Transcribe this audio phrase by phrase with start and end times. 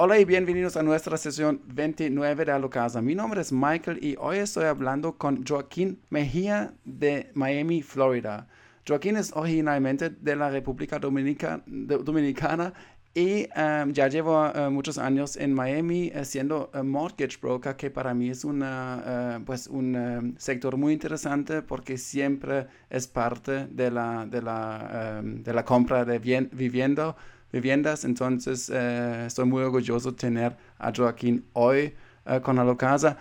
[0.00, 3.02] Hola y bienvenidos a nuestra sesión 29 de Alocasa.
[3.02, 8.46] Mi nombre es Michael y hoy estoy hablando con Joaquín Mejía de Miami, Florida.
[8.86, 12.72] Joaquín es originalmente de la República Dominicana
[13.12, 18.14] y um, ya llevo uh, muchos años en Miami uh, siendo mortgage broker, que para
[18.14, 24.26] mí es una, pues un um, sector muy interesante porque siempre es parte de la,
[24.26, 27.16] de la, um, de la compra de vivienda
[27.52, 28.04] viviendas.
[28.04, 31.94] Entonces, eh, estoy muy orgulloso de tener a Joaquín hoy
[32.26, 33.16] eh, con Alocasa.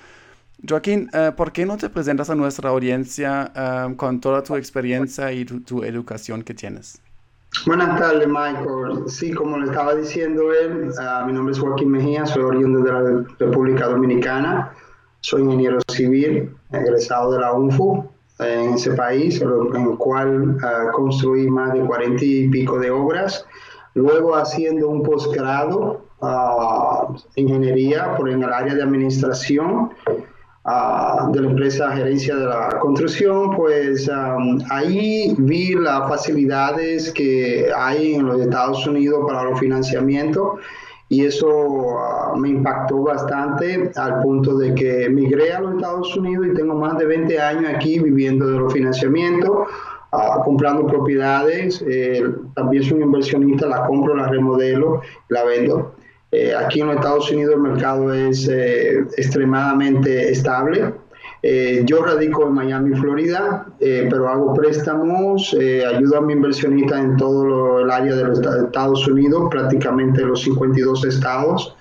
[0.67, 3.51] Joaquín, eh, ¿por qué no te presentas a nuestra audiencia
[3.95, 6.99] con toda tu experiencia y tu, educación que tienes?
[7.65, 9.07] Buenas tardes, Michael.
[9.07, 10.91] Sí, como le estaba diciendo él,
[11.25, 14.73] mi nombre es Joaquín Mejía, soy oriundo de la República Dominicana,
[15.21, 18.09] soy ingeniero civil, egresado de la UNFU
[18.39, 20.57] en ese país, en el cual
[20.93, 23.45] construí más de cuarenta y pico de obras
[23.97, 29.89] luego haciendo un posgrado uh, ingeniería por en el área de administración
[30.65, 34.07] uh, de la empresa gerencia de la construcción, pues
[34.69, 40.59] ahí vi las facilidades que hay en los Estados Unidos para los financiamientos
[41.09, 46.47] y eso uh, me impactó bastante al punto de que emigré a los Estados Unidos
[46.51, 49.67] y tengo más de 20 años aquí viviendo de los financiamientos
[50.43, 51.83] comprando propiedades.
[51.87, 52.23] Eh,
[52.55, 55.95] también soy un inversionista, la compro, la remodelo, la vendo.
[56.31, 60.93] Eh, aquí en los Estados Unidos el mercado es eh, extremadamente estable.
[61.85, 67.91] yo radico en Miami, Florida, pero hago préstamos, ayudo a mi inversionista en todo el
[67.91, 71.76] área de los Estados Unidos, prácticamente los 52 estados.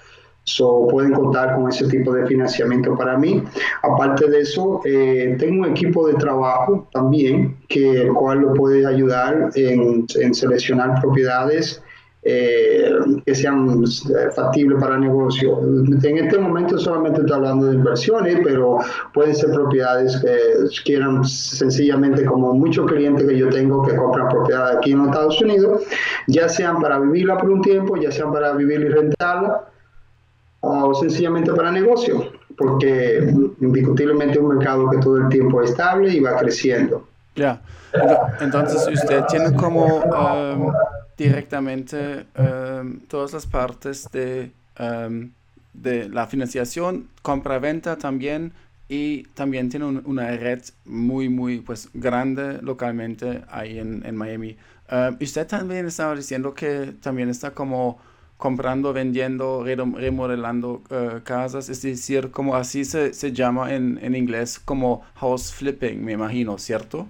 [0.48, 3.42] So, pueden contar con ese tipo de financiamiento para mí.
[3.82, 8.86] Aparte de eso, eh, tengo un equipo de trabajo también, que el cual lo puede
[8.86, 11.82] ayudar en, seleccionar propiedades
[12.22, 12.90] eh,
[13.24, 15.58] que sean eh, factibles para negocio.
[15.60, 18.78] En este momento solamente estoy hablando de inversiones, pero
[19.14, 24.76] pueden ser propiedades que quieran sencillamente, como muchos clientes que yo tengo que compran propiedades
[24.76, 25.82] aquí en los Estados Unidos,
[26.28, 29.72] ya sean para vivirla por un tiempo, ya sean para vivir y rentarla
[30.60, 36.12] o sencillamente para negocio, porque indiscutiblemente es un mercado que todo el tiempo es estable
[36.12, 37.06] y va creciendo.
[37.34, 37.60] Ya,
[38.40, 40.72] entonces usted tiene como um,
[41.18, 44.50] directamente um, todas las partes de,
[44.80, 45.30] um,
[45.74, 48.52] de la financiación, compra-venta también
[48.88, 54.56] y también tiene una red muy, muy pues, grande localmente ahí en, en Miami.
[55.20, 57.98] usted también estaba diciendo que también está como
[58.36, 64.58] comprando, vendiendo, remodelando uh, casas, es decir, como así se, se llama en, en, inglés,
[64.58, 67.06] como house flipping, me imagino, ¿cierto?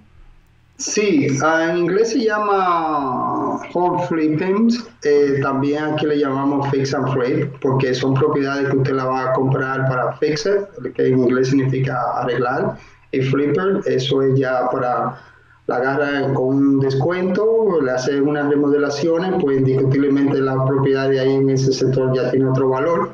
[0.77, 4.69] Sí, ah, en inglés se llama home flipping,
[5.03, 9.31] eh, también aquí le llamamos fix and flip, porque son propiedades que usted la va
[9.31, 12.77] a comprar para fixer, que en inglés significa arreglar,
[13.11, 15.19] y flipper, eso es ya para
[15.67, 21.35] la agarra con un descuento, le hace unas remodelaciones, pues indiscutiblemente la propiedad de ahí
[21.35, 23.11] en ese sector ya tiene otro valor.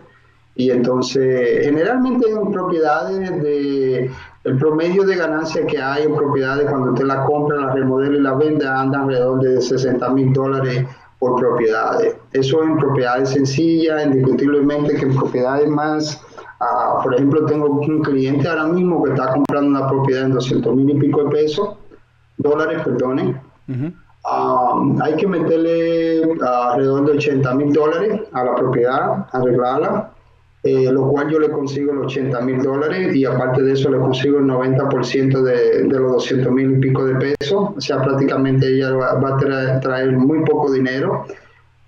[0.55, 4.11] Y entonces, generalmente en propiedades de
[4.43, 8.21] el promedio de ganancia que hay en propiedades cuando usted la compra, la remodela y
[8.21, 10.85] la vende anda alrededor de 60 mil dólares
[11.17, 12.15] por propiedades.
[12.33, 16.21] Eso en propiedades sencillas, indiscutiblemente que en propiedades más,
[16.59, 20.75] ah, por ejemplo, tengo un cliente ahora mismo que está comprando una propiedad en 200
[20.75, 21.77] mil y pico de pesos
[22.37, 23.39] dólares, perdonen.
[24.25, 30.11] Um, hay que meterle alrededor de 80 mil dólares a la propiedad, arreglarla,
[30.63, 33.97] eh, lo cual yo le consigo los 80 mil dólares y aparte de eso le
[33.97, 38.67] consigo el 90% de, de, los 200 mil y pico de pesos, o sea, prácticamente
[38.67, 41.25] ella va, a traer, traer, muy poco dinero.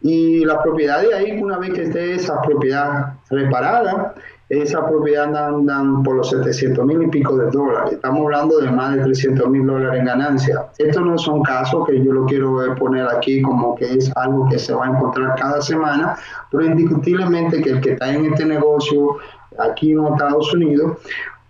[0.02, 4.14] Y la propiedad de ahí, una vez que esté esa propiedad reparada,
[4.50, 7.94] esa propiedad andan, por los 700 mil y pico de dólares.
[7.94, 10.68] Estamos hablando de más de 300 mil dólares en ganancia.
[10.78, 14.60] Estos no son casos que yo lo quiero poner aquí como que es algo que
[14.60, 16.16] se va a encontrar cada semana,
[16.52, 19.18] pero indiscutiblemente que el que está en este negocio
[19.58, 20.98] aquí en Estados Unidos,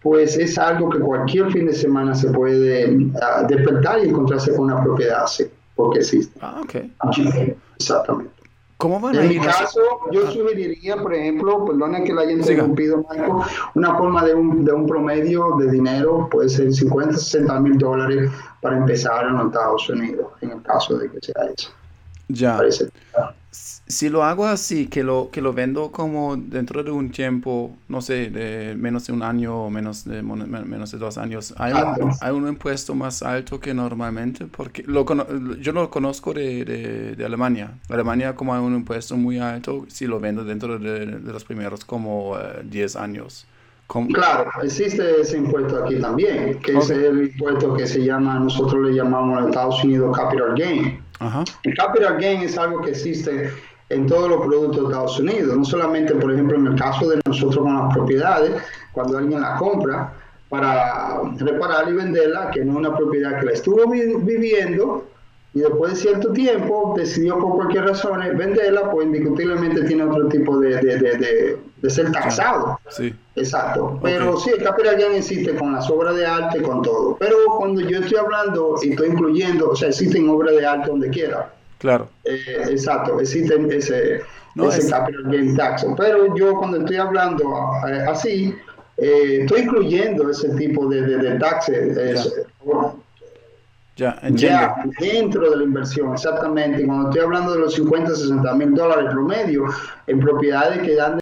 [0.02, 4.66] pues es algo que cualquier fin de semana se puede ah, despertar y encontrarse con
[4.66, 6.40] una propiedad así, porque existe.
[6.42, 6.76] Ah, ok.
[7.78, 8.32] Exactamente.
[8.78, 9.80] ¿Cómo van en mi caso,
[10.12, 10.32] yo ah.
[10.32, 14.86] sugeriría, por ejemplo, perdona que la haya interrumpido, Marco, una forma de un, de un
[14.86, 18.30] promedio de dinero, puede ser 50, 60 mil dólares
[18.62, 21.72] para empezar en los Estados Unidos, en el caso de que sea eso.
[22.28, 22.60] Ya.
[23.88, 28.02] Si lo hago así, que lo, que lo vendo como dentro de un tiempo, no
[28.02, 32.12] sé, de menos de un año o menos de, menos de dos años, ¿hay un,
[32.20, 34.48] ¿hay un impuesto más alto que normalmente?
[34.48, 35.06] Porque lo,
[35.60, 36.66] yo lo conozco de,
[37.16, 37.78] de, Alemania.
[37.90, 42.36] Alemania como hay un impuesto muy alto si lo vendo dentro de, los primeros como
[42.64, 43.46] 10 eh, años.
[43.88, 48.96] Claro, existe ese impuesto aquí también, que es el impuesto que se llama, nosotros le
[48.96, 51.05] llamamos en Estados Unidos capital gain.
[51.64, 53.52] El capital gain es algo que existe
[53.90, 57.20] en todos los productos de Estados Unidos, no solamente, por ejemplo, en el caso de
[57.26, 58.52] nosotros con las propiedades,
[58.92, 60.14] cuando alguien la compra
[60.50, 65.06] para reparar y venderla, que no es una propiedad que la estuvo viviendo
[65.54, 70.60] y después de cierto tiempo decidió por cualquier razón venderla, pues indiscutiblemente tiene otro tipo
[70.60, 71.58] de,
[71.90, 72.80] ser taxado.
[72.90, 73.14] Sí.
[73.36, 74.00] Exacto.
[74.02, 77.18] Pero sí, el capital gain existe con las obras de arte, con todo.
[77.18, 81.10] Pero cuando yo estoy hablando y estoy incluyendo, o sea, existen obras de arte donde
[81.10, 81.52] quiera.
[81.80, 82.10] Claro.
[82.24, 84.22] Eh, exacto, existe ese,
[84.56, 85.86] ese capital gain tax.
[85.98, 87.44] Pero yo cuando estoy hablando
[87.88, 88.56] eh, así,
[88.98, 91.98] eh, estoy incluyendo ese tipo de, de, taxes.
[93.98, 96.86] Ya, ya, dentro de la inversión, exactamente.
[96.86, 99.64] Cuando estoy hablando de los 50, 60 mil dólares promedio
[100.08, 101.18] en propiedades que dan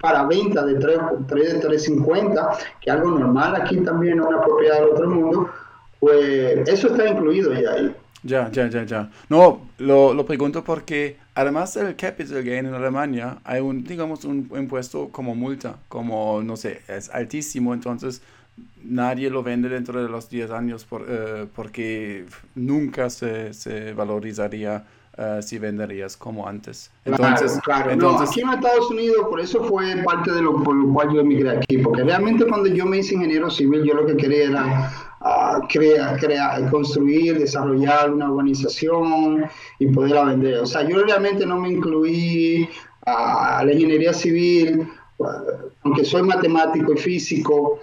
[0.00, 0.98] para venta de 3,
[1.28, 2.48] 3, 350,
[2.80, 5.50] que es algo normal aquí también en una propiedad del otro mundo,
[5.98, 7.94] pues eso está incluido ya ahí.
[8.22, 9.10] Ya, ya, ya, ya.
[9.28, 14.50] No, lo, lo pregunto porque además del capital gain en Alemania hay un, digamos, un
[14.56, 18.22] impuesto como multa, como, no sé, es altísimo, entonces
[18.82, 22.24] nadie lo vende dentro de los 10 años por, eh, porque
[22.54, 24.84] nunca se, se valorizaría
[25.18, 26.90] uh, si venderías como antes.
[27.04, 28.30] Entonces, claro, entonces...
[28.30, 31.50] aquí en Estados Unidos, por eso fue parte de lo por lo cual yo emigré
[31.50, 34.92] aquí, porque realmente cuando yo me hice ingeniero civil, yo lo que quería era
[35.68, 39.44] crear, crear, construir, desarrollar una organización
[39.78, 40.58] y poderla vender.
[40.58, 42.68] O sea, yo realmente no me incluí
[43.06, 44.88] a la ingeniería civil,
[45.82, 47.80] aunque soy matemático y físico,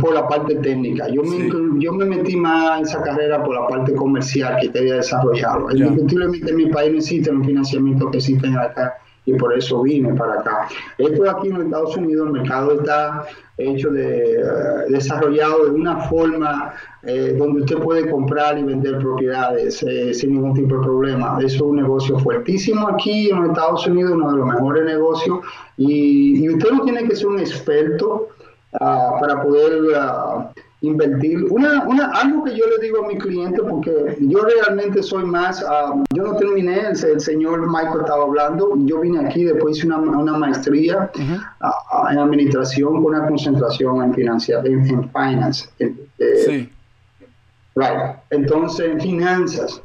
[0.00, 1.08] por la parte técnica.
[1.08, 1.48] Yo me,
[1.80, 5.70] yo me metí más en esa carrera por la parte comercial que quería desarrollarlo.
[5.70, 8.94] Indiscutiblemente en mi país no existe un financiamiento que existe acá
[9.26, 10.68] y por eso vine para acá.
[10.98, 13.24] Esto aquí en Estados Unidos, el mercado está
[13.56, 14.44] hecho de, eh,
[14.90, 20.52] desarrollado de una forma eh, donde usted puede comprar y vender propiedades eh, sin ningún
[20.54, 21.38] tipo de problema.
[21.38, 25.38] Eso es un negocio fuertísimo aquí en Estados Unidos, uno de los mejores negocios,
[25.78, 28.28] y, y usted no tiene que ser un experto
[28.80, 30.44] uh, para poder uh,
[30.80, 31.44] invertir.
[31.50, 35.62] Una, una, algo que yo le digo a mi cliente, porque yo realmente soy más,
[35.62, 39.86] uh, yo no terminé, el, el, señor Michael estaba hablando, yo vine aquí, después hice
[39.86, 42.12] una, una maestría -huh.
[42.12, 45.68] en administración con una concentración en, financia, en, en finance.
[45.78, 46.70] En, eh, sí.
[47.76, 48.16] Right.
[48.30, 49.82] Entonces, en finanzas.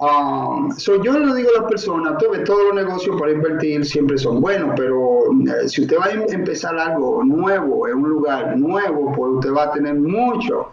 [0.00, 4.40] Um, so yo le digo a las personas, todos los negocios para invertir siempre son
[4.40, 9.12] buenos, pero eh, si usted va a em-, empezar algo nuevo en un lugar nuevo,
[9.14, 10.72] pues usted va a tener mucho,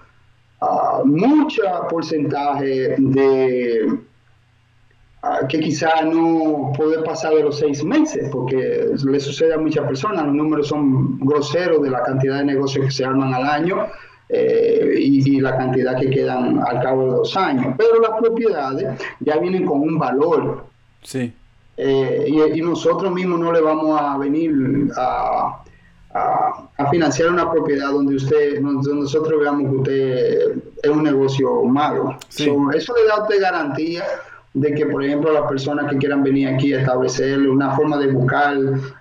[0.61, 3.99] uh, mucho porcentaje de
[5.23, 9.85] uh, que quizá no puede pasar de los seis meses, porque le sucede a muchas
[9.85, 13.87] personas, los números son groseros de la cantidad de negocios que se arman al año
[14.29, 17.75] eh, y, la cantidad que quedan al cabo de dos años.
[17.77, 20.65] Pero las propiedades ya vienen con un valor.
[21.01, 21.33] Sí.
[21.77, 25.63] Eh, y, nosotros mismos no le vamos a venir a,
[26.13, 32.17] a, financiar una propiedad donde usted, donde nosotros veamos que usted es un negocio malo.
[32.29, 34.03] eso le da a usted garantía
[34.53, 38.07] de que, por ejemplo, las personas que quieran venir aquí a establecer una forma de
[38.07, 38.57] buscar,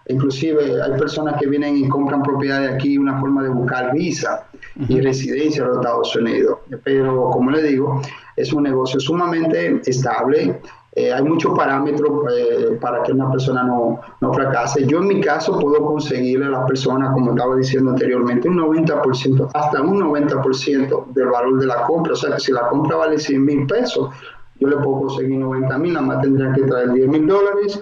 [0.06, 4.45] inclusive hay personas que vienen y compran propiedades aquí, una forma de buscar visa
[4.89, 6.59] y residencia en los Estados Unidos.
[6.85, 8.01] Pero, como le digo,
[8.37, 10.61] es un negocio sumamente estable.
[10.93, 14.87] Eh, hay muchos parámetros eh, para que una persona no, no, fracase.
[14.87, 19.51] Yo en mi caso puedo conseguirle a las personas, como estaba diciendo anteriormente, un 90%,
[19.53, 22.15] hasta un 90% del valor de la compra.
[22.15, 24.11] O sea que si la compra vale 100 mil pesos,
[24.59, 27.79] yo le puedo conseguir 90 mil, nada más tendrían que traer 10 mil dólares,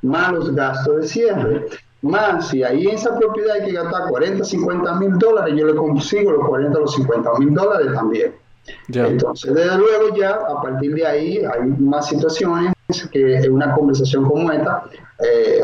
[0.00, 1.66] más los gastos de cierre.
[2.04, 5.74] Más, si ahí en esa propiedad hay que gastar 40, 50 mil dólares, yo le
[5.74, 8.34] consigo los 40, los 50 mil dólares también.
[8.88, 12.74] Entonces, desde luego ya, a partir de ahí, hay más situaciones
[13.10, 14.84] que en una conversación como esta.
[15.26, 15.62] Eh,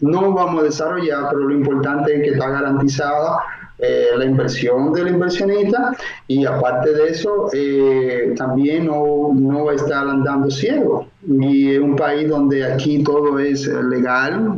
[0.00, 3.40] no vamos a desarrollar, pero lo importante es que está garantizada
[3.78, 5.94] eh, la inversión del inversionista.
[6.26, 11.06] Y aparte de eso eh, también no, no va a estar andando ciego.
[11.28, 14.56] Y es un país donde aquí todo es legal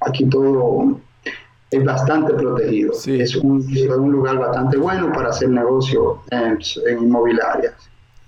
[0.00, 1.00] aquí todo
[1.70, 2.92] es bastante protegido.
[3.06, 3.66] Es, un,
[3.98, 7.74] un, lugar bastante bueno para hacer negocio en, en inmobiliarias.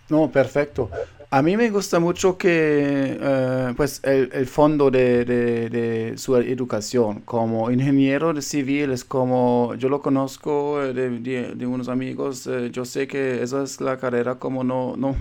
[0.09, 0.91] No perfecto.
[1.33, 6.37] A mí me gusta mucho que, eh, pues, el, el fondo de, de, de, su
[6.37, 7.21] educación.
[7.21, 12.85] Como ingeniero de civil es como, yo lo conozco de, de unos amigos, eh, yo
[12.85, 15.15] sé que esa es la carrera como no, no,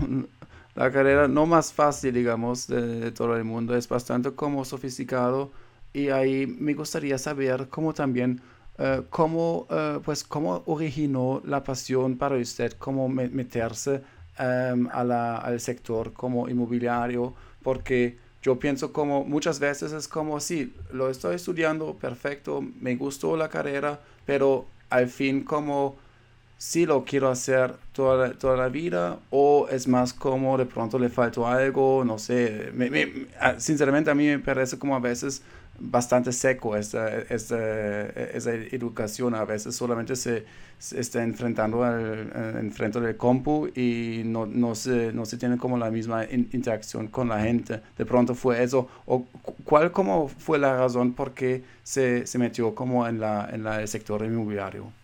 [0.74, 5.52] la carrera no más fácil, digamos, de, todo el mundo, es bastante como sofisticado
[5.92, 8.40] y ahí me gustaría saber cómo también,
[8.78, 9.66] uh, cómo,
[10.04, 14.02] pues, cómo originó la pasión para usted, cómo meterse
[14.42, 20.40] Em, a la, al sector como inmobiliario, porque yo pienso como muchas veces es como,
[20.40, 25.96] sí, lo estoy estudiando, perfecto, me gustó la carrera, pero al fin como
[26.56, 30.98] si lo quiero hacer toda la, toda la vida o es más como de pronto
[30.98, 32.72] le faltó algo, no sé,
[33.58, 35.42] sinceramente a mí me parece como a veces
[35.80, 39.34] bastante seco esta, esta, esa educación.
[39.34, 40.44] A veces solamente se,
[40.94, 45.90] está enfrentando al, enfrente del compu y no, no, se, no se tiene como la
[45.90, 47.80] misma interacción con la gente.
[47.96, 48.88] De pronto fue eso.
[49.06, 49.24] ¿O
[49.64, 53.80] cuál como fue la razón por qué se, se metió como en, la, en la,
[53.80, 54.99] el sector inmobiliario?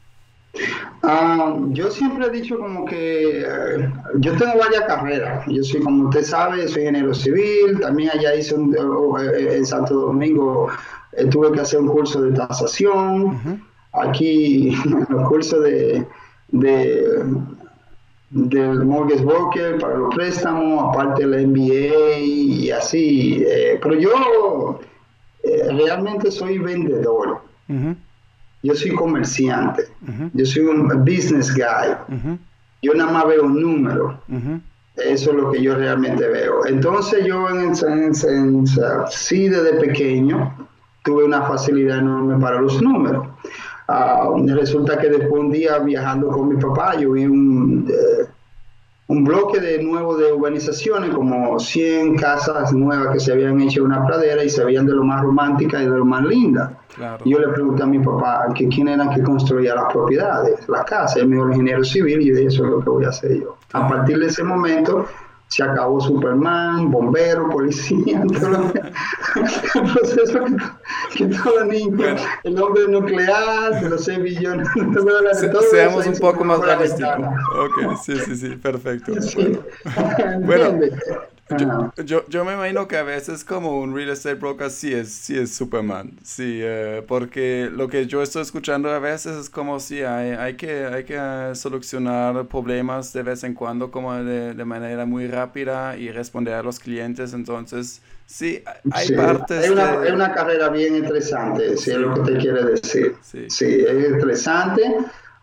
[1.02, 5.44] Ah, yo siempre he dicho como que eh, yo tengo varias carreras.
[5.46, 7.80] Yo soy, como usted sabe, soy ingeniero civil.
[7.80, 10.68] También allá hice un, eh, en Santo Domingo
[11.12, 13.62] eh, tuve que hacer un curso de tasación.
[13.92, 14.76] Aquí
[15.08, 16.06] los cursos de,
[16.48, 17.24] de
[18.30, 23.46] del mortgage broker para los préstamos, aparte del MBA y así.
[23.80, 24.80] pero yo
[25.70, 27.40] realmente soy vendedor
[28.66, 29.84] yo soy comerciante,
[30.34, 31.96] yo soy un business guy,
[32.82, 34.20] yo nada más veo un número.
[34.96, 36.64] Eso es lo que yo realmente veo.
[36.66, 38.66] Entonces yo en, en,
[39.10, 40.68] sí desde pequeño
[41.04, 43.28] tuve una facilidad enorme para los números.
[43.88, 48.25] Ah, resulta que después un día viajando con mi papá, yo vi un, eh,
[49.08, 53.86] un bloque de nuevo de urbanizaciones, como 100 casas nuevas que se habían hecho en
[53.86, 56.78] una pradera y se veían de lo más romántica y de lo más linda.
[57.24, 61.16] Yo le pregunté a mi papá que quién era que construía las propiedades, las casas,
[61.18, 63.56] él me dijo ingeniero civil y de eso es lo que voy a hacer yo.
[63.74, 65.06] A partir de ese momento
[65.48, 68.72] se acabó Superman, bombero, policía, todo
[69.74, 74.68] el proceso que, que todo niño, el hombre nuclear, de los 6 billones
[75.34, 77.18] Se, Seamos un poco más realísticos.
[77.58, 79.12] Ok, sí, sí, sí, perfecto.
[80.40, 80.80] Bueno,
[82.04, 85.38] yo, yo, me imagino que a veces como un real estate broker sí es, sí
[85.38, 90.02] es Superman, sí, eh, porque lo que yo estoy escuchando a veces es como si
[90.02, 94.64] hay, hay que, hay que eh, solucionar problemas de vez en cuando como de, de,
[94.64, 99.64] manera muy rápida y responder a los clientes, entonces sí, hay partes...
[99.64, 103.16] Es una, es una carrera bien interesante, si es lo que te quiere decir.
[103.22, 104.82] Sí, sí es interesante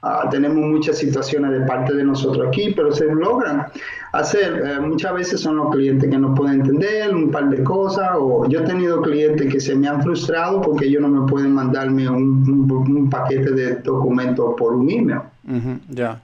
[0.06, 3.68] Ah, tenemos muchas situaciones de parte de nosotros aquí, pero se logran
[4.12, 4.62] hacer.
[4.66, 8.46] Eh, muchas veces son los clientes que no pueden entender un par de cosas, o
[8.50, 12.10] yo he tenido clientes que se me han frustrado porque ellos no me pueden mandarme
[12.10, 15.22] un, un, paquete de documentos por un email.
[15.88, 16.22] ya.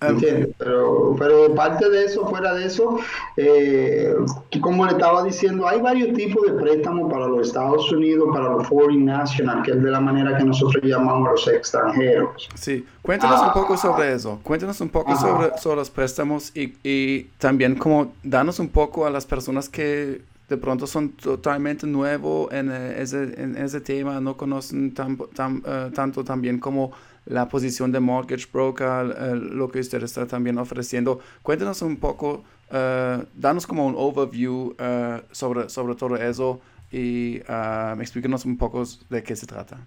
[0.00, 2.98] Pero, pero parte de eso, fuera de eso,
[3.36, 4.14] eh,
[4.62, 8.66] como le estaba diciendo, hay varios tipos de préstamos para los Estados Unidos, para los
[8.66, 12.48] foreign national, que es de la manera que nosotros llamamos a los extranjeros.
[12.54, 17.24] Sí, cuéntanos un poco sobre eso, cuéntanos un poco sobre, sobre, los préstamos y, y
[17.38, 22.70] también como danos un poco a las personas que de pronto son totalmente nuevos en
[22.70, 26.90] eh, ese, en ese tema, no conocen tan, tan, uh, tanto también como
[27.30, 31.20] la posición de mortgage broker, eh, lo que usted está también ofreciendo.
[31.42, 36.60] Cuéntenos un poco, uh, danos como un overview uh, sobre, sobre todo eso
[36.90, 39.78] y uh, explíquenos un poco de qué se trata.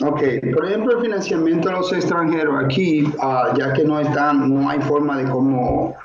[0.00, 0.20] Ok,
[0.54, 3.04] por ejemplo, el financiamiento a los extranjeros aquí,
[3.56, 5.96] ya que no, están, no hay forma de cómo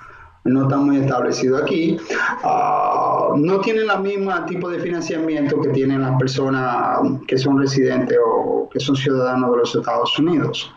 [0.45, 1.97] no está muy establecido aquí,
[2.43, 8.17] uh, no tienen la misma tipo de financiamiento que tienen las personas que son residentes
[8.25, 10.73] o que son ciudadanos de los Estados Unidos.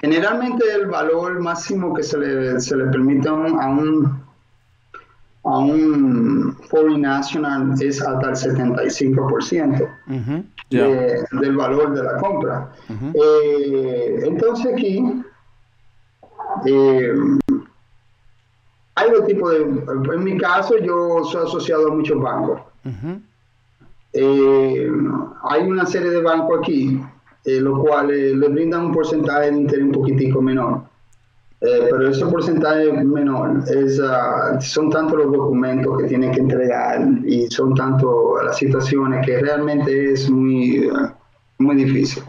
[0.00, 4.22] Generalmente el valor máximo que se le, se le permite a un,
[5.44, 9.88] a un foreign national es hasta el 75%
[10.70, 12.72] del valor de la compra.
[13.14, 15.22] eh, entonces aquí,
[16.66, 17.12] eh,
[19.02, 20.14] hay dos tipos de...
[20.14, 22.60] En mi caso, yo soy asociado a muchos bancos.
[24.12, 24.90] Eh,
[25.44, 27.00] hay una serie de bancos aquí,
[27.44, 30.82] eh, los cuales le brindan un porcentaje de interés un poquitico menor.
[31.64, 37.06] Eh, pero ese porcentaje menor es, uh, son tantos los documentos que tienen que entregar
[37.24, 41.08] y son tanto las situaciones que realmente es muy, uh,
[41.58, 42.24] muy difícil.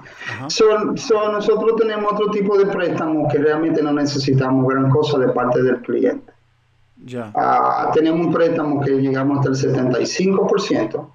[0.50, 5.30] Son, son, nosotros tenemos otro tipo de préstamos que realmente no necesitamos gran cosa de
[5.30, 6.32] parte del cliente.
[7.36, 11.07] Ah, tenemos un préstamo que llegamos hasta el 75%.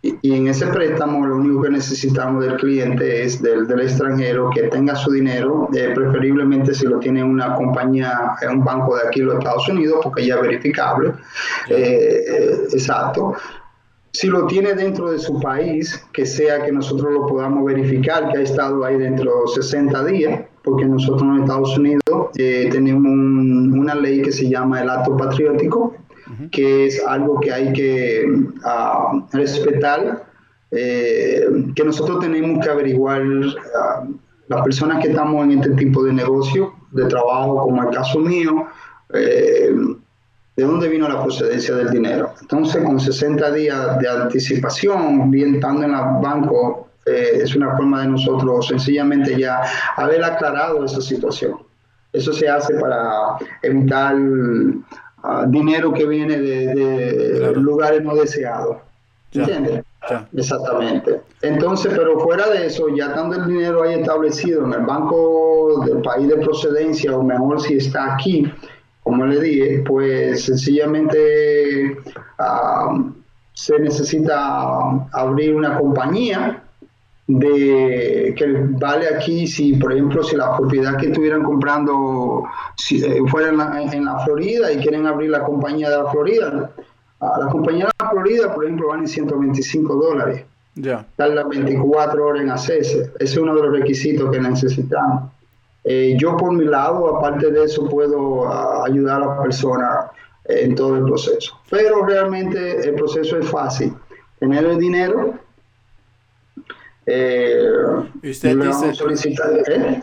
[0.00, 4.48] y, y, en ese préstamo lo único que necesitamos del cliente es del, del extranjero
[4.50, 9.20] que tenga su dinero, eh, preferiblemente si lo tiene una compañía, un banco de aquí
[9.20, 11.12] en los Estados Unidos, porque ya es verificable.
[11.68, 13.34] Eh, exacto
[14.12, 18.38] si lo tiene dentro de su país, que sea que nosotros lo podamos verificar, que
[18.38, 22.02] ha estado ahí dentro de 60 días, porque nosotros en Estados Unidos
[22.36, 25.94] eh, tenemos una ley que se llama el acto patriótico,
[26.50, 30.26] que es algo que hay que uh, respetar,
[30.70, 34.18] eh, que nosotros tenemos que averiguar, uh,
[34.48, 38.66] las personas que estamos en este tipo de negocio, de trabajo, como el caso mío,
[39.12, 39.74] eh,
[40.56, 42.34] de dónde vino la procedencia del dinero.
[42.40, 48.02] Entonces, con 60 días de anticipación, bien estando en el banco, eh, es una forma
[48.02, 49.62] de nosotros sencillamente ya
[49.96, 51.58] haber aclarado esa situación.
[52.12, 57.60] Eso se hace para evitar uh, dinero que viene de, de claro.
[57.60, 58.78] lugares no deseados.
[59.32, 59.84] ¿Entiendes?
[60.34, 61.20] Exactamente.
[61.42, 66.00] Entonces, pero fuera de eso, ya estando el dinero ahí establecido en el banco del
[66.00, 68.50] país de procedencia, o mejor si está aquí,
[69.02, 71.96] como le dije, pues sencillamente
[72.38, 73.12] uh,
[73.52, 76.57] se necesita abrir una compañía
[77.28, 78.46] de que
[78.80, 82.44] vale aquí si por ejemplo si la propiedad que estuvieran comprando
[82.74, 86.10] si, eh, fuera en la, en la, Florida y quieren abrir la compañía de la
[86.10, 86.70] Florida
[87.20, 90.44] uh, la compañía de la Florida por ejemplo vale 125 dólares
[90.74, 95.30] ya tarda 24 horas en hacerse ese es uno de los requisitos que necesitamos
[95.90, 100.10] eh, yo por mi lado, aparte de eso, puedo uh, ayudar a la persona
[100.44, 101.58] en todo el proceso.
[101.70, 103.94] Pero realmente el proceso es fácil.
[104.38, 105.34] Tener el dinero.
[107.08, 107.62] Eh,
[108.22, 110.02] usted dice, solicitar, ¿eh?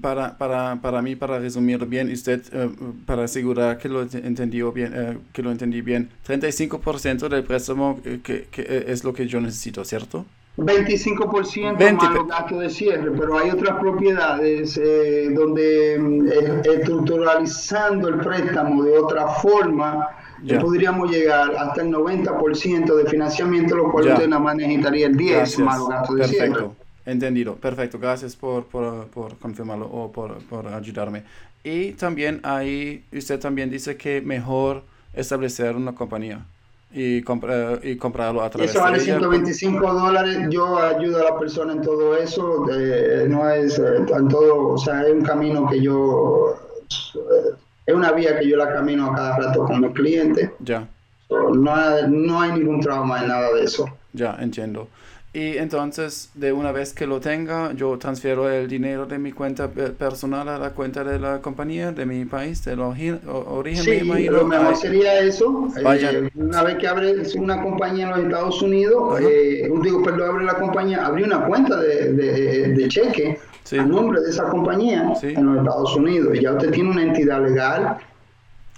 [0.00, 4.92] para, para, para mí, para resumir bien, usted, uh, para asegurar que lo entendió bien,
[4.92, 9.84] uh, que lo entendí bien, 35% del préstamo que, que es lo que yo necesito,
[9.84, 10.26] ¿cierto?
[10.58, 11.94] 25% 20.
[11.94, 18.84] más los gastos de cierre, pero hay otras propiedades eh, donde eh, estructuralizando el préstamo
[18.84, 20.08] de otra forma
[20.42, 20.60] ya.
[20.60, 24.14] podríamos llegar hasta el 90% de financiamiento, lo cual ya.
[24.14, 25.58] usted nada más necesitaría el 10 Gracias.
[25.60, 26.58] más los gastos de Perfecto.
[26.58, 26.70] cierre.
[27.04, 31.24] Entendido, perfecto, gracias por, por, por confirmarlo o por, por ayudarme.
[31.64, 34.82] Y también ahí usted también dice que mejor
[35.14, 36.44] establecer una compañía
[36.94, 41.72] y, compra, y comprarlo a través eso vale 125 dólares yo ayudo a la persona
[41.72, 45.80] en todo eso eh, no es eh, en todo o sea es un camino que
[45.80, 46.54] yo
[47.14, 47.54] eh,
[47.86, 50.86] es una vía que yo la camino a cada rato con mi cliente ya.
[51.28, 53.88] So, no, no hay ningún trauma en nada de eso.
[54.12, 54.88] Ya entiendo
[55.34, 59.68] y entonces, de una vez que lo tenga, yo transfiero el dinero de mi cuenta
[59.68, 64.20] personal a la cuenta de la compañía, de mi país, del origen, sí, me.
[64.26, 65.68] Lo mejor sería eso.
[65.78, 70.44] Eh, una vez que abre una compañía en los Estados Unidos, eh, digo, perdón, abre
[70.44, 73.78] la compañía, abre una cuenta de, de, de cheque sí.
[73.78, 75.28] a nombre de esa compañía sí.
[75.28, 76.38] en los Estados Unidos.
[76.38, 77.96] Ya usted tiene una entidad legal,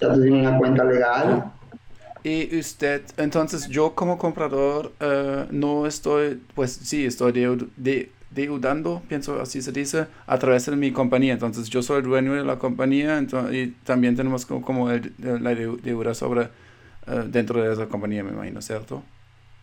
[0.00, 1.52] ya usted tiene una cuenta legal.
[2.24, 9.02] Y usted, entonces yo como comprador uh, no estoy, pues sí, estoy de, de, deudando,
[9.08, 11.34] pienso así se dice, a través de mi compañía.
[11.34, 15.12] Entonces yo soy el dueño de la compañía entonces, y también tenemos como, como el,
[15.18, 16.48] la deuda sobre
[17.08, 19.02] uh, dentro de esa compañía, me imagino, ¿cierto?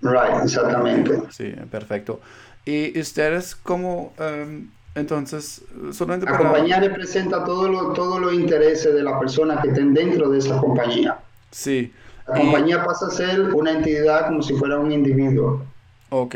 [0.02, 1.20] Right, exactamente.
[1.32, 2.22] Sí, perfecto.
[2.64, 4.14] ¿Y ustedes como...
[4.20, 6.50] Um, entonces, solamente la para...
[6.50, 10.60] compañía representa todos los todo los intereses de las personas que estén dentro de esa
[10.60, 11.18] compañía.
[11.50, 11.94] Sí.
[12.32, 15.62] La compañía pasa a ser una entidad como si fuera un individuo.
[16.10, 16.36] Ok.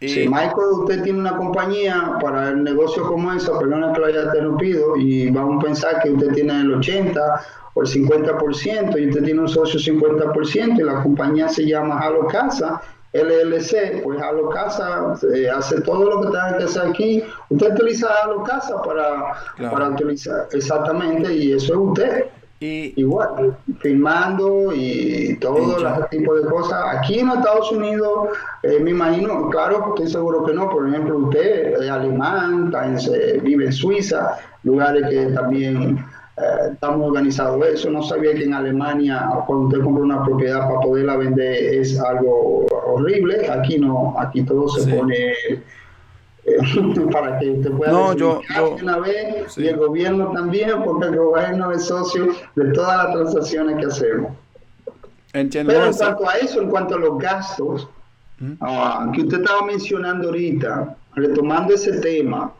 [0.00, 0.08] Y...
[0.08, 4.22] Si Michael, usted tiene una compañía para el negocio como esa, perdona que lo haya
[4.22, 7.42] interrumpido, y vamos a pensar que usted tiene el 80
[7.74, 12.26] o el 50% y usted tiene un socio 50% y la compañía se llama Halo
[12.28, 12.80] Casa,
[13.12, 17.22] LLC, pues Halo Casa eh, hace todo lo que tenga que hacer aquí.
[17.48, 19.74] Usted utiliza Halo Casa para, claro.
[19.74, 22.24] para utilizar, exactamente, y eso es usted.
[22.60, 26.82] Y, Igual, filmando y todo ese tipo de cosas.
[26.96, 28.28] Aquí en Estados Unidos,
[28.62, 33.66] eh, me imagino, claro, estoy seguro que no, por ejemplo, usted es alemán, en, vive
[33.66, 35.98] en Suiza, lugares que también
[36.36, 37.90] eh, estamos organizados eso.
[37.90, 42.66] No sabía que en Alemania, cuando usted compra una propiedad para poderla vender, es algo
[42.66, 43.48] horrible.
[43.50, 44.92] Aquí no, aquí todo se sí.
[44.92, 45.32] pone
[47.12, 49.62] para que te pueda no, yo, yo, una vez sí.
[49.62, 54.32] y el gobierno también, porque el gobierno es socio de todas las transacciones que hacemos.
[55.32, 55.72] Entiendo.
[55.72, 57.88] Pero en cuanto a eso, en cuanto a los gastos,
[58.38, 58.52] ¿Mm?
[58.62, 62.52] uh, que usted estaba mencionando ahorita, retomando ese tema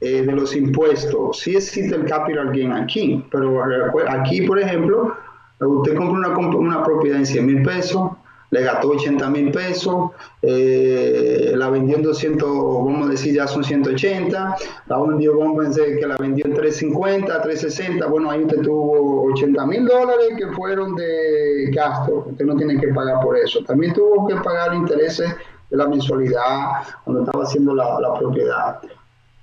[0.00, 3.62] eh, de los impuestos, sí existe el capital gain aquí, pero
[4.08, 5.16] aquí, por ejemplo,
[5.58, 8.10] Usted compra una, una propiedad en 100 mil pesos,
[8.50, 10.10] le gastó 80 mil pesos,
[10.42, 14.56] eh, la vendió en 200, vamos a decir ya son 180,
[14.86, 19.24] la vendió, vamos a decir que la vendió en 350, 360, bueno, ahí usted tuvo
[19.32, 23.60] 80 mil dólares que fueron de gasto, usted no tiene que pagar por eso.
[23.64, 25.34] También tuvo que pagar intereses
[25.70, 28.80] de la mensualidad cuando estaba haciendo la, la propiedad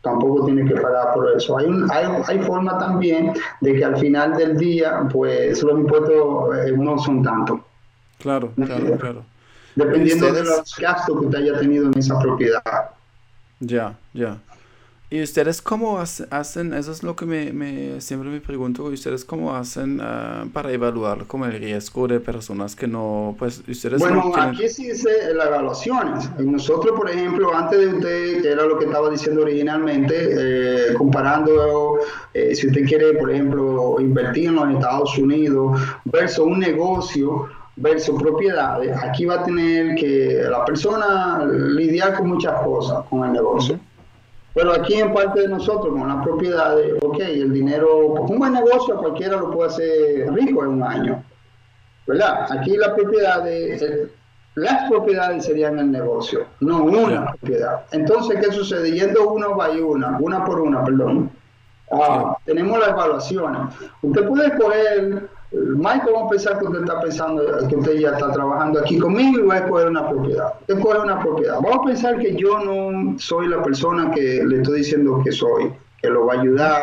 [0.03, 1.57] tampoco tiene que pagar por eso.
[1.57, 6.57] Hay, un, hay, hay, forma también de que al final del día, pues los impuestos
[6.57, 7.61] eh, no son tantos.
[8.23, 9.25] Claro, claro, claro.
[9.75, 12.91] Dependiendo de los gastos que usted haya tenido en esa propiedad.
[13.59, 14.37] Ya, ya.
[15.09, 19.53] ¿Y ustedes cómo hacen, eso es lo que me, me siempre me pregunto, ¿ustedes cómo
[19.55, 24.31] hacen uh, para evaluar como el riesgo de personas que no, pues ustedes Bueno, no
[24.31, 24.55] tienen...
[24.55, 26.29] aquí sí dice las evaluaciones.
[26.39, 31.99] Nosotros, por ejemplo, antes de usted, que era lo que estaba diciendo originalmente, eh, comparando,
[32.33, 38.21] eh, si usted quiere, por ejemplo, invertir en los Estados Unidos versus un negocio, versus
[38.21, 43.79] propiedades, aquí va a tener que la persona lidiar con muchas cosas con el negocio.
[44.53, 48.53] Pero aquí en parte de nosotros, con las propiedades, ok, el dinero, pues un buen
[48.53, 51.23] negocio cualquiera lo puede hacer rico en un año,
[52.05, 52.51] ¿verdad?
[52.51, 53.83] Aquí las propiedades,
[54.53, 57.85] las propiedades serían el negocio, no una propiedad.
[57.91, 58.91] Entonces, ¿qué sucede?
[58.91, 61.31] Yendo uno va y una, una por una, perdón.
[61.91, 63.73] Ah, tenemos las evaluaciones.
[64.03, 68.31] Usted puede coger Michael, vamos a pensar que usted está pensando que usted ya está
[68.31, 70.53] trabajando aquí conmigo y va a escoger una propiedad.
[70.61, 71.59] Usted coge una propiedad.
[71.61, 75.71] Vamos a pensar que yo no soy la persona que le estoy diciendo que soy,
[76.01, 76.81] que lo va a ayudar,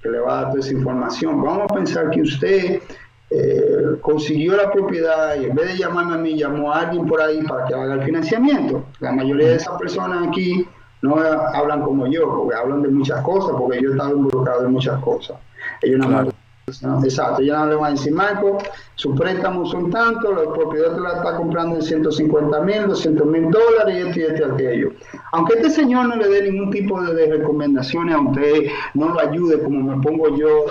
[0.00, 1.42] que le va a dar toda esa información.
[1.42, 2.82] Vamos a pensar que usted
[3.30, 7.20] eh, consiguió la propiedad y en vez de llamarme a mí, llamó a alguien por
[7.20, 8.84] ahí para que haga el financiamiento.
[9.00, 10.68] La mayoría de esas personas aquí
[11.02, 14.72] no hablan como yo, porque hablan de muchas cosas, porque yo he estado involucrado en
[14.72, 15.36] muchas cosas.
[15.82, 15.98] Ellos
[16.82, 18.58] nada Exacto, ya no le van a decir, Marco,
[18.94, 23.50] sus préstamos son tanto, la propiedad te la está comprando en 150 mil, 200 mil
[23.50, 24.92] dólares y esto y esto y aquello.
[25.32, 29.60] Aunque este señor no le dé ningún tipo de, recomendaciones a usted, no lo ayude
[29.60, 30.66] como me pongo yo,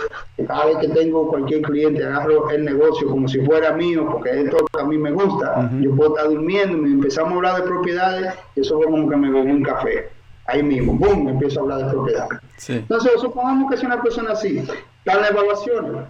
[0.47, 4.65] cada vez que tengo cualquier cliente, agarro el negocio como si fuera mío, porque esto
[4.79, 5.69] a mí me gusta.
[5.79, 9.15] Yo puedo estar durmiendo, me empezamos a hablar de propiedades y eso fue como que
[9.15, 10.09] me bebí un café
[10.45, 12.27] ahí mismo, boom, empiezo a hablar de propiedad.
[12.67, 14.63] Entonces, supongamos que es una persona así,
[15.05, 16.05] dan la evaluación,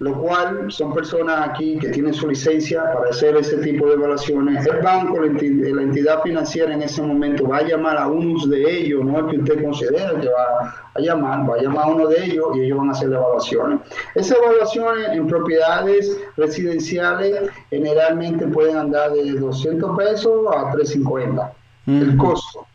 [0.00, 4.64] lo cual son personas aquí que tienen su licencia para hacer ese tipo de evaluaciones.
[4.64, 9.04] El banco, la entidad, financiera en ese momento va a llamar a unos de ellos,
[9.04, 12.24] no es que usted considere que va a llamar, va a llamar a uno de
[12.24, 13.80] ellos y ellos van a hacer las evaluaciones.
[14.14, 21.52] Esas evaluaciones en propiedades residenciales generalmente pueden andar de 200 pesos a 350,
[21.86, 22.67] el costo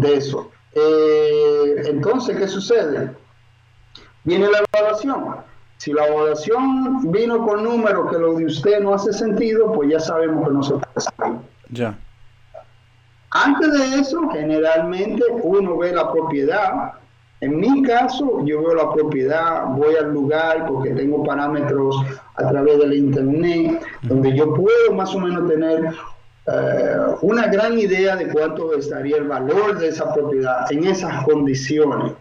[0.00, 0.50] de eso.
[0.74, 3.10] Eh, entonces, ¿qué sucede?
[4.24, 5.36] Viene la evaluación.
[5.78, 10.00] Si la evaluación vino con números que lo de usted no hace sentido, pues ya
[10.00, 11.38] sabemos que no se puede
[11.70, 11.98] Ya.
[13.30, 16.94] Antes de eso, generalmente uno ve la propiedad.
[17.40, 21.96] En mi caso, yo veo la propiedad, voy al lugar porque tengo parámetros
[22.34, 25.94] a través del internet, donde yo puedo más o menos tener
[26.50, 32.12] eh, una gran idea de cuánto estaría el valor de esa propiedad en esas condiciones.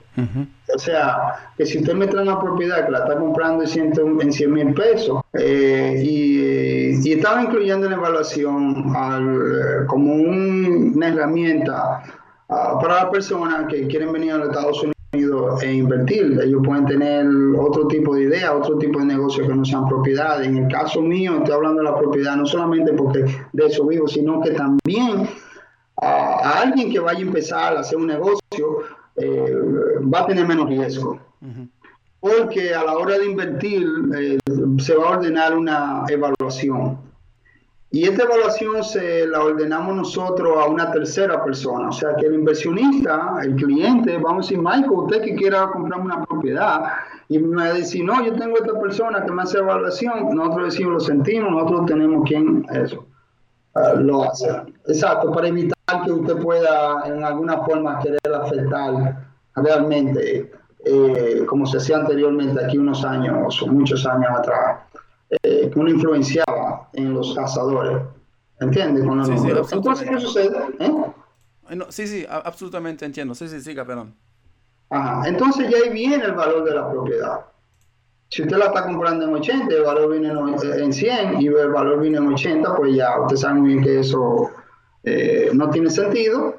[0.74, 4.52] O sea, que si usted me trae una propiedad que la está comprando en 100
[4.52, 12.04] mil pesos eh, y, estaba incluyendo en la evaluación al, como una herramienta
[12.50, 14.97] ah, para las personas que quieren venir a los Estados Unidos
[15.62, 16.40] e invertir.
[16.44, 17.26] Ellos pueden tener
[17.58, 20.48] otro tipo de idea, otro tipo de negocio que no sean propiedades.
[20.48, 24.08] En el caso mío, estoy hablando de la propiedad no solamente porque de eso vivo,
[24.08, 25.28] sino que también
[26.02, 28.80] a, alguien que vaya a empezar a hacer un negocio
[29.16, 29.56] eh,
[30.14, 31.20] va a tener menos riesgo.
[32.20, 34.38] Porque a la hora de invertir eh,
[34.80, 37.07] se va a ordenar una evaluación.
[37.90, 41.88] Y esta evaluación se la ordenamos nosotros a una tercera persona.
[41.88, 46.02] O sea, que el inversionista, el cliente, vamos a decir, Michael, usted que quiera comprar
[46.02, 46.84] una propiedad,
[47.30, 51.00] y me dice, no, yo tengo esta persona que me hace evaluación, nosotros decimos, lo
[51.00, 53.06] sentimos, nosotros tenemos quien eso
[53.76, 54.50] eh, lo hace.
[54.88, 60.52] Exacto, para evitar que usted pueda en alguna forma querer afectar realmente,
[60.86, 64.87] eh, como se hacía anteriormente aquí unos años o muchos años atrás
[65.30, 68.04] eh, que uno influenciaba en los cazadores.
[68.60, 69.04] ¿Entiendes?
[69.28, 70.58] sí, sí, Entonces, ¿qué sucede?
[70.80, 70.92] ¿Eh?
[71.90, 73.36] sí, sí, absolutamente entiendo.
[73.36, 74.16] Sí, sí, siga, perdón.
[74.90, 75.28] Ajá.
[75.28, 77.42] Entonces ya ahí viene el valor de la propiedad.
[78.30, 82.00] Si usted la está comprando en 80, el valor viene en 100 y el valor
[82.02, 84.50] viene en 80, pues ya usted sabe muy bien que eso
[85.04, 86.58] eh, no tiene sentido.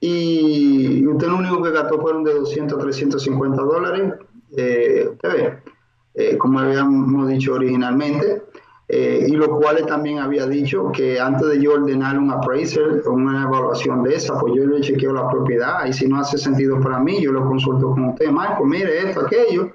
[0.00, 4.14] Y usted lo único que gastó fueron de 200 a 350 dólares.
[4.56, 5.58] Eh, usted ve
[6.14, 8.42] eh, como habíamos dicho originalmente,
[8.92, 13.12] eh, y lo cual también había dicho que antes de yo ordenar un appraiser o
[13.12, 16.80] una evaluación de esa, pues yo le chequeo la propiedad y si no hace sentido
[16.80, 19.70] para mí, yo lo consulto con usted, Marco, mire esto, aquello.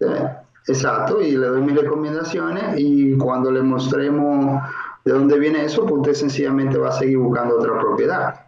[0.00, 0.28] Eh,
[0.66, 4.60] exacto, y le doy mis recomendaciones y cuando le mostremos
[5.04, 8.45] de dónde viene eso, pues usted sencillamente va a seguir buscando otra propiedad.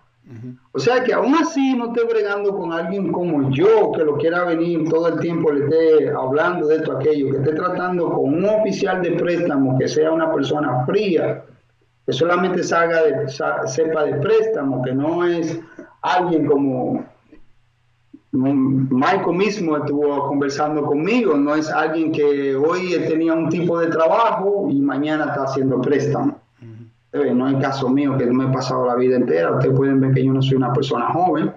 [0.72, 4.44] O sea que aún así no esté bregando con alguien como yo, que lo quiera
[4.44, 8.44] venir todo el tiempo, le esté hablando de esto, aquello, que esté tratando con un
[8.44, 11.44] oficial de préstamo que sea una persona fría,
[12.04, 15.58] que solamente sepa de préstamo, que no es
[16.02, 17.04] alguien como
[18.30, 24.68] Michael mismo estuvo conversando conmigo, no es alguien que hoy tenía un tipo de trabajo
[24.70, 26.38] y mañana está haciendo préstamo.
[27.12, 29.52] Eh, no es el caso mío que me he pasado la vida entera.
[29.52, 31.52] Ustedes pueden ver que yo no soy una persona joven,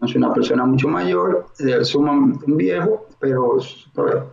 [0.00, 3.58] no soy una persona mucho mayor, eh, un viejo, pero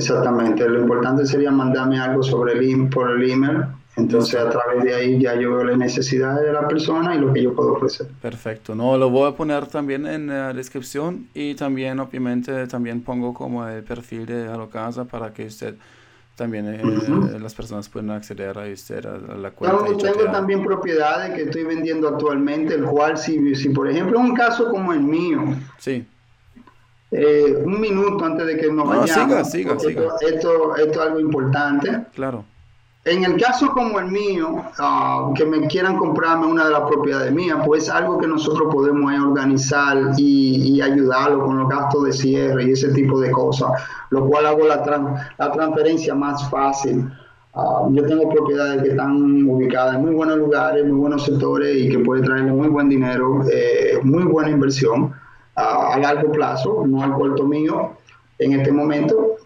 [0.00, 3.64] Exactamente, lo importante sería mandarme algo sobre el por el email,
[3.96, 7.32] entonces a través de ahí ya yo veo las necesidades de la persona y lo
[7.32, 8.06] que yo puedo ofrecer.
[8.22, 13.34] Perfecto, no, lo voy a poner también en la descripción y también obviamente también pongo
[13.34, 15.74] como el perfil de Alocasa para que usted
[16.34, 19.86] también eh, las personas puedan acceder a usted a, la cuenta.
[19.86, 24.34] Yo tengo también propiedades que estoy vendiendo actualmente, el cual si, si por ejemplo un
[24.34, 25.44] caso como el mío,
[25.76, 26.06] sí
[27.12, 29.54] eh, un minuto antes de que nos vayamos.
[29.54, 32.06] Esto, es algo importante.
[32.14, 32.44] Claro.
[33.04, 37.32] En el caso como el mío, ah, que me quieran comprarme una de las propiedades
[37.32, 42.72] mías, pues algo que nosotros podemos organizar y, ayudarlo con los gastos de cierre y
[42.72, 43.70] ese tipo de cosas,
[44.10, 44.76] lo cual hago la,
[45.38, 47.10] la transferencia más fácil.
[47.54, 51.88] Ah, yo tengo propiedades que están ubicadas en muy buenos lugares, muy buenos sectores y
[51.88, 55.12] que puede traerle muy buen dinero, eh, muy buena inversión
[55.60, 57.92] a, largo plazo, no al corto mío
[58.38, 59.36] en este momento,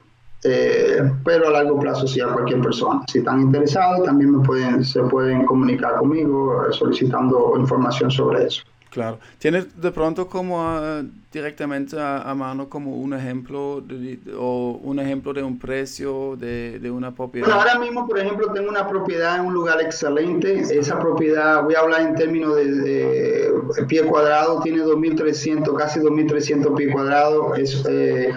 [0.45, 3.03] eh, pero a largo plazo sí a cualquier persona.
[3.09, 8.63] Si están interesados, también se pueden comunicar conmigo eh, solicitando información sobre eso.
[8.95, 9.19] Claro.
[9.39, 11.03] ¿Tienes de pronto como ah,
[11.33, 16.93] directamente a, mano como un ejemplo de, o un ejemplo de un precio de, de,
[16.93, 17.49] una propiedad?
[17.49, 20.61] Bueno, ahora mismo, por ejemplo, tengo una propiedad en un lugar excelente.
[20.61, 23.53] Esa propiedad, voy a hablar en términos de,
[23.89, 27.59] pie cuadrado, tiene 2.300, casi 2.300 pie cuadrados.
[27.59, 28.33] Es, eh,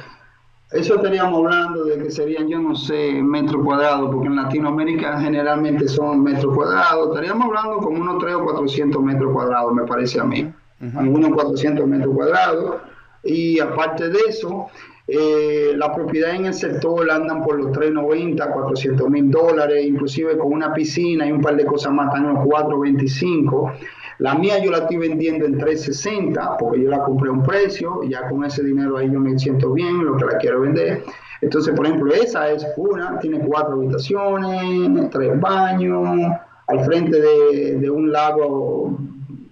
[0.72, 5.88] eso estaríamos hablando de que serían, yo no sé, metros cuadrados, porque en Latinoamérica generalmente
[5.88, 7.10] son metros cuadrados.
[7.10, 10.52] Estaríamos hablando como unos 3 o 400 metros cuadrados, me parece a mí.
[10.96, 12.76] Algunos 400 metros cuadrados.
[13.24, 14.68] Y aparte de eso,
[15.08, 20.52] eh, la propiedad en el sector andan por los 390, 400 mil dólares, inclusive con
[20.52, 23.72] una piscina y un par de cosas más, están los 425.
[24.20, 28.02] La mía yo la estoy vendiendo en 360 porque yo la compré a un precio
[28.04, 31.04] ya con ese dinero ahí yo me siento bien, lo que la quiero vender.
[31.42, 36.36] Entonces, por ejemplo, esa es una, tiene cuatro habitaciones, tres baños,
[36.68, 38.98] al frente de, un lago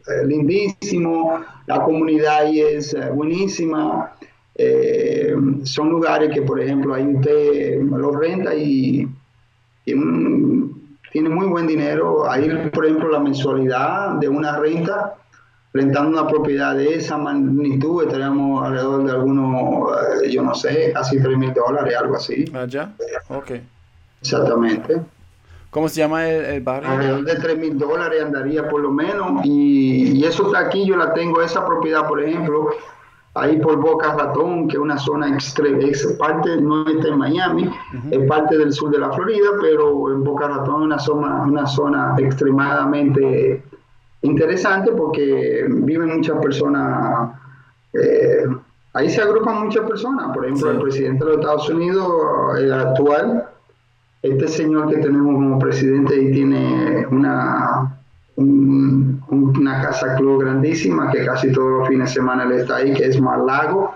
[0.08, 4.14] eh, lindísimo, la comunidad ahí es eh, buenísima.
[4.56, 9.08] Eh, son lugares que, por ejemplo, ahí usted lo renta y,
[9.86, 9.94] y
[11.16, 12.30] tiene muy buen dinero.
[12.30, 15.16] Ahí, por ejemplo, la mensualidad de una renta,
[15.72, 19.94] rentando una propiedad de esa magnitud, estaríamos alrededor de algunos,
[20.26, 22.44] eh, yo no sé, casi 3 mil dólares, algo así.
[22.54, 22.92] ¿Ah, ya?
[23.30, 23.52] Ok.
[24.20, 25.00] Exactamente.
[25.70, 26.90] ¿Cómo se llama el, barrio?
[26.90, 29.46] Alrededor de 3 mil dólares andaría por lo menos.
[29.46, 32.72] Y, y, eso está aquí, yo la tengo, esa propiedad, por ejemplo,
[33.36, 37.70] ahí por Boca Ratón, que es una zona extrema, es parte, no está en Miami,
[38.10, 41.68] es parte del sur de la Florida, pero en Boca Ratón es una zona, una
[41.68, 43.62] zona extremadamente
[44.22, 47.32] interesante porque viven muchas personas,
[47.94, 48.46] eh,
[48.94, 53.50] ahí se agrupan muchas personas, por ejemplo, el presidente de los Estados Unidos, el actual,
[54.22, 58.00] este señor que tenemos como presidente y tiene una
[58.38, 63.06] una casa club grandísima que casi todos los fines de semana él está ahí, que
[63.06, 63.94] es Mar-Lago.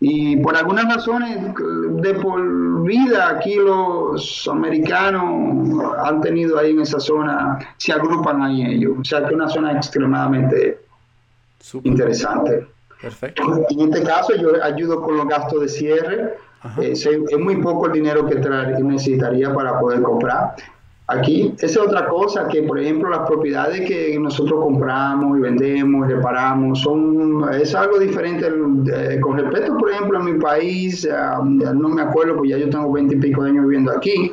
[0.00, 1.38] Y por algunas razones
[2.02, 8.62] de por vida aquí los americanos han tenido ahí en esa zona, se agrupan ahí
[8.62, 8.94] ellos.
[8.98, 10.80] O sea que es una zona extremadamente
[11.82, 12.66] interesante.
[13.00, 13.66] Perfecto.
[13.68, 16.34] En este caso yo ayudo con los gastos de cierre.
[16.78, 20.56] Eh, es muy poco el dinero que necesitaría para poder comprar.
[21.12, 26.08] Aquí, esa es otra cosa que, por ejemplo, las propiedades que nosotros compramos y vendemos
[26.08, 28.46] y reparamos son, es algo diferente
[29.20, 31.08] con respecto, por ejemplo, a mi país,
[31.42, 34.32] no me acuerdo, pues ya yo tengo veinte y pico de años viviendo aquí,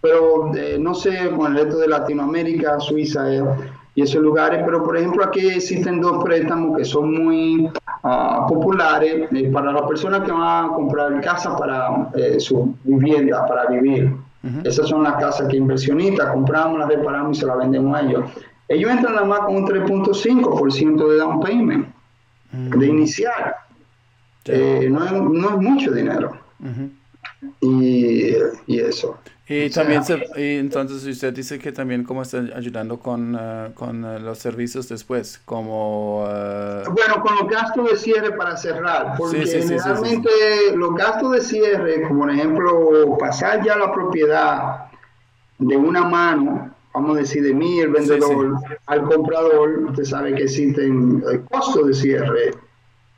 [0.00, 3.42] pero eh, no sé, con el resto de Latinoamérica, Suiza eh,
[3.94, 7.68] y esos lugares, pero por ejemplo aquí existen dos préstamos que son muy
[8.04, 13.66] ah, populares eh, para las personas que van a comprar casa para su vivienda, para
[13.66, 14.27] vivir.
[14.64, 18.30] Esas son las casas que inversionistas compramos, las reparamos y se las vendemos a ellos.
[18.68, 21.88] Ellos entran nada más con un 3.5% de down payment,
[22.52, 23.54] de inicial.
[24.44, 26.38] Eh, no, es, no, es, mucho dinero.
[27.60, 28.34] Y,
[28.66, 29.18] y, eso.
[29.48, 30.02] Y también,
[30.36, 35.40] entonces usted dice que también cómo está ayudando con, uh, con uh, los servicios después,
[35.44, 36.24] como...
[36.24, 36.90] Uh...
[36.92, 41.32] Bueno, con los gastos de cierre para cerrar, porque sí, sí, generalmente sí, los gastos
[41.32, 44.90] de cierre, como por ejemplo, pasar ya la propiedad
[45.58, 50.42] de una mano, vamos a decir de mí, el vendedor, al comprador, usted sabe que
[50.42, 52.50] existen el costo de cierre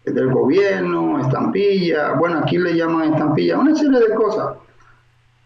[0.05, 4.57] del gobierno, estampilla, bueno, aquí le llaman estampilla, una serie de cosas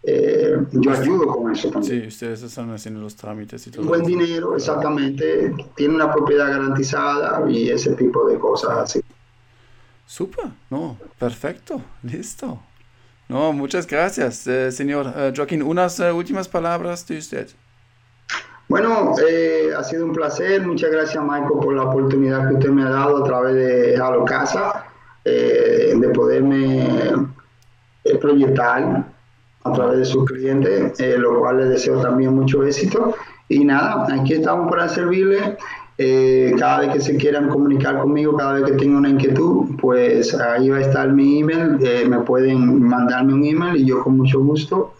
[0.07, 2.01] eh, yo ayudo con eso también.
[2.01, 3.85] Sí, ustedes están haciendo los trámites y todo.
[3.85, 5.51] Buen dinero, exactamente.
[5.75, 9.01] Tiene una propiedad garantizada y ese tipo de cosas así.
[10.05, 12.59] Super, no, perfecto, listo.
[13.27, 15.63] No, muchas gracias, eh, señor eh, Joaquín.
[15.63, 17.49] Unas últimas palabras de usted.
[18.67, 19.13] Bueno,
[19.77, 20.65] ha sido un placer.
[20.65, 24.25] Muchas gracias, Michael, por la oportunidad que usted me ha dado a través de Halo
[24.25, 24.85] Casa,
[25.23, 27.11] de poderme
[28.21, 29.05] proyectar
[29.65, 33.15] a través de sus clientes, eh, lo cual les deseo también mucho éxito.
[33.49, 35.41] Y nada, aquí estamos para servirles.
[35.97, 40.35] Eh, cada vez que se quieran comunicar conmigo, cada vez que tengan una inquietud, pues
[40.35, 41.77] ahí va a estar mi email.
[41.81, 44.93] Eh, me pueden mandarme un email y yo con mucho gusto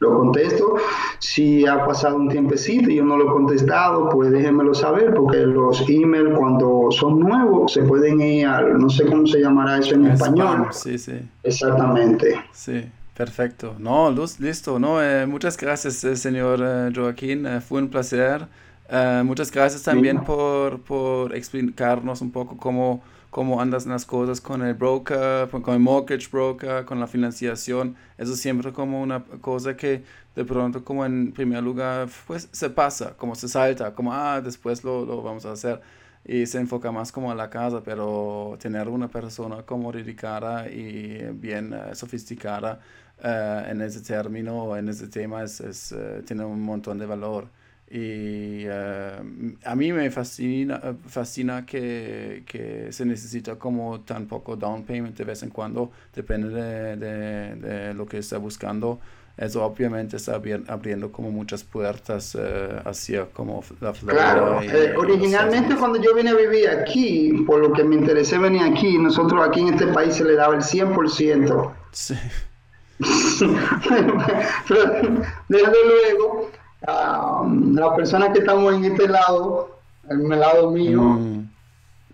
[0.00, 0.74] lo contesto.
[1.18, 5.38] Si ha pasado un tiempecito y yo no lo he contestado, pues déjenmelo saber, porque
[5.38, 9.94] los emails cuando son nuevos se pueden ir al, no sé cómo se llamará eso
[9.94, 10.68] en español.
[10.72, 11.20] Sí, sí.
[11.42, 12.40] Exactamente.
[12.52, 12.84] Sí.
[13.20, 13.74] Perfecto.
[13.78, 14.78] No, listo.
[14.78, 17.46] No, eh, muchas gracias, eh, señor eh, Joaquín.
[17.60, 18.46] fue un placer.
[19.24, 24.74] muchas gracias también por, por, explicarnos un poco cómo, cómo andas las cosas con el
[24.74, 27.96] broker, con el mortgage broker, con la financiación.
[28.18, 30.02] Eso siempre como una cosa que
[30.34, 34.84] de pronto como en primer lugar pues se pasa, como se salta, como ah, después
[34.84, 35.80] lo, lo vamos a hacer
[36.24, 41.30] y se enfoca más como a la casa, pero tener una persona como dedicada y
[41.32, 42.80] bien sofisticada
[43.22, 47.48] eh, en ese término, en ese tema, es, es eh, tiene un montón de valor.
[47.92, 49.18] Y eh,
[49.64, 55.24] a mí me fascina, fascina que, que, se necesita como tan poco down payment de
[55.24, 59.00] vez en cuando, depende de, de, de lo que está buscando.
[59.36, 62.36] Eso obviamente está abriendo como muchas puertas
[62.84, 64.60] hacia como la Claro,
[64.98, 69.42] originalmente cuando yo vine a vivir aquí, por lo que me interesé venir aquí, nosotros
[69.48, 71.72] aquí en este país se le daba el 100%.
[71.90, 72.14] Sí.
[75.48, 76.39] desde luego,
[77.74, 81.48] las personas que estamos en este lado, en el lado mío, mm.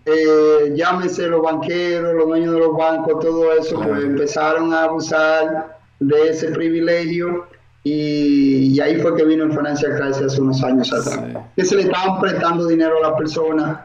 [0.05, 5.77] eh, llámese los banqueros, los dueños de los bancos, todo eso, pues empezaron a abusar
[5.99, 7.47] de ese privilegio
[7.83, 11.19] y, ahí fue que vino el Financial Crisis hace unos años atrás.
[11.55, 13.79] Que se le estaban prestando dinero a las personas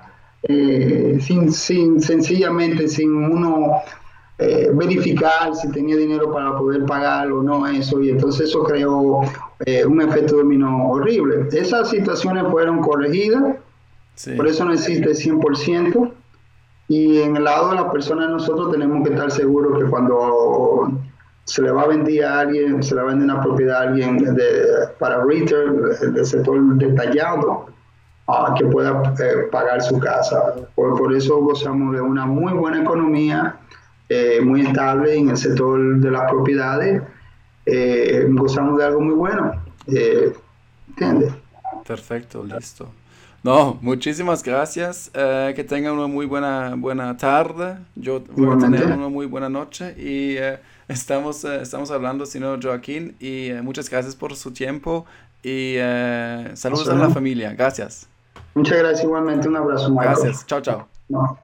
[0.44, 3.81] eh, sin, sin, sencillamente, sin uno
[4.38, 9.21] eh, verificar si tenía dinero para poder pagar o no eso y entonces eso creó
[9.67, 11.48] eh, un efecto dominó horrible.
[11.52, 13.56] Esas situaciones fueron corregidas,
[14.37, 16.13] por eso no existe 100%
[16.88, 20.90] y en el lado de la persona nosotros tenemos que estar seguros que cuando
[21.44, 24.65] se le va a vender a alguien, se le vende una propiedad a alguien de,
[24.98, 27.67] para retail, del sector detallado,
[28.29, 30.54] ah, que pueda eh, pagar su casa.
[30.75, 33.56] Por, por, eso gozamos de una muy buena economía,
[34.13, 37.02] eh, muy estable en el sector de las propiedades.
[37.65, 39.52] Eh, gozamos de algo muy bueno.
[40.88, 41.33] ¿Entiendes?
[41.87, 42.90] Perfecto, listo.
[43.42, 45.10] No, muchísimas gracias.
[45.13, 47.79] que tengan una muy buena, buena tarde.
[47.96, 50.37] Yo voy a tener una muy buena noche y
[50.88, 55.06] estamos, estamos hablando, señor Joaquín, y muchas gracias por su tiempo
[55.42, 55.77] y
[56.54, 57.54] saludos a la familia.
[57.54, 58.08] Gracias.
[58.54, 59.48] Muchas gracias igualmente.
[59.48, 59.94] Un abrazo.
[59.94, 60.46] Gracias.
[60.46, 60.88] Chao, chao.